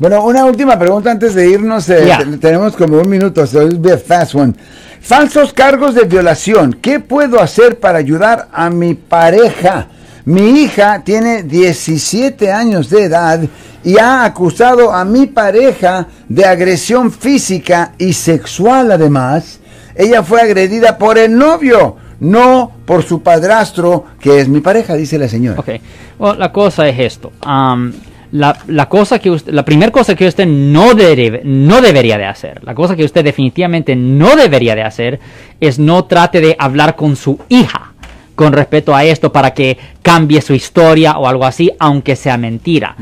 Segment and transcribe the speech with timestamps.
[0.00, 1.88] Bueno, una última pregunta antes de irnos.
[1.90, 2.08] eh,
[2.40, 4.54] Tenemos como un minuto, so it'll be a fast one.
[5.02, 6.72] Falsos cargos de violación.
[6.80, 9.88] ¿Qué puedo hacer para ayudar a mi pareja?
[10.24, 13.40] Mi hija tiene 17 años de edad
[13.84, 19.60] y ha acusado a mi pareja de agresión física y sexual además.
[19.94, 25.18] Ella fue agredida por el novio, no por su padrastro, que es mi pareja, dice
[25.18, 25.60] la señora.
[25.60, 25.68] Ok,
[26.18, 27.32] Bueno, la cosa es esto.
[28.32, 32.26] La, la cosa que usted, la primera cosa que usted no, debe- no debería de
[32.26, 35.20] hacer, la cosa que usted definitivamente no debería de hacer
[35.60, 37.86] es no trate de hablar con su hija
[38.36, 42.94] con respecto a esto para que cambie su historia o algo así, aunque sea mentira.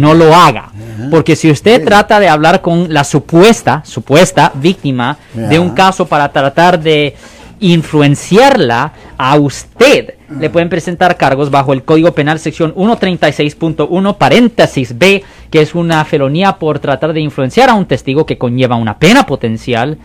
[0.00, 0.70] No lo haga.
[1.12, 6.32] Porque si usted trata de hablar con la supuesta, supuesta víctima de un caso para
[6.32, 7.14] tratar de
[7.60, 15.24] influenciarla a usted, le pueden presentar cargos bajo el Código Penal sección 136.1 paréntesis B,
[15.50, 19.26] que es una felonía por tratar de influenciar a un testigo que conlleva una pena
[19.26, 19.98] potencial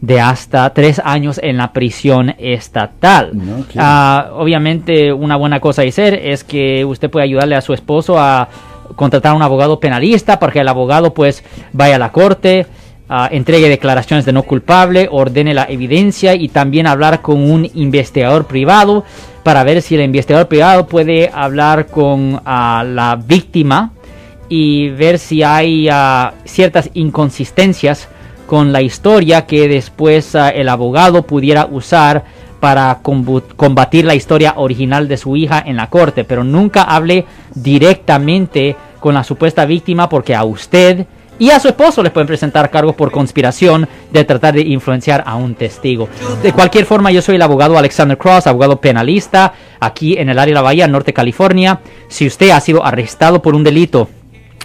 [0.00, 3.32] de hasta tres años en la prisión estatal.
[3.76, 8.18] Ah, obviamente una buena cosa a hacer es que usted puede ayudarle a su esposo
[8.18, 8.48] a
[8.96, 12.66] contratar a un abogado penalista para que el abogado pues vaya a la corte,
[13.08, 18.46] ah, entregue declaraciones de no culpable, ordene la evidencia y también hablar con un investigador
[18.46, 19.04] privado
[19.42, 23.92] para ver si el investigador privado puede hablar con ah, la víctima
[24.48, 28.08] y ver si hay ah, ciertas inconsistencias
[28.46, 32.24] con la historia que después el abogado pudiera usar
[32.64, 33.00] para
[33.56, 39.12] combatir la historia original de su hija en la corte, pero nunca hable directamente con
[39.12, 41.06] la supuesta víctima porque a usted
[41.38, 45.36] y a su esposo les pueden presentar cargos por conspiración de tratar de influenciar a
[45.36, 46.08] un testigo.
[46.42, 50.52] De cualquier forma, yo soy el abogado Alexander Cross, abogado penalista aquí en el área
[50.52, 51.80] de la Bahía, Norte California.
[52.08, 54.08] Si usted ha sido arrestado por un delito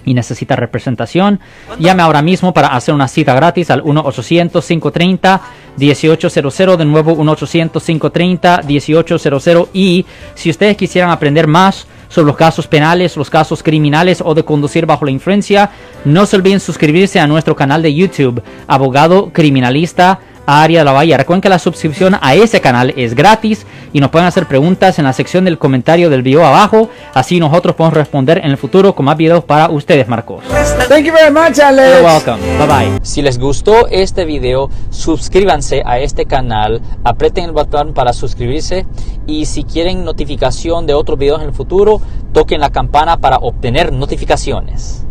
[0.05, 1.41] y necesita representación,
[1.79, 10.05] llame ahora mismo para hacer una cita gratis al 1-800-530-1800, de nuevo 1-800-530-1800 y
[10.35, 14.85] si ustedes quisieran aprender más sobre los casos penales, los casos criminales o de conducir
[14.85, 15.71] bajo la influencia,
[16.03, 20.19] no se olviden suscribirse a nuestro canal de YouTube, Abogado Criminalista
[20.49, 21.17] Área de la Bahía.
[21.17, 25.05] Recuerden que la suscripción a ese canal es gratis y nos pueden hacer preguntas en
[25.05, 26.89] la sección del comentario del video abajo.
[27.13, 30.43] Así nosotros podemos responder en el futuro con más videos para ustedes, Marcos.
[30.87, 31.99] Thank you very much, Alex.
[31.99, 32.39] You're welcome.
[32.57, 32.99] Bye bye.
[33.03, 38.85] Si les gustó este video, suscríbanse a este canal, aprieten el botón para suscribirse
[39.27, 42.01] y si quieren notificación de otros videos en el futuro,
[42.33, 45.05] toquen la campana para obtener notificaciones.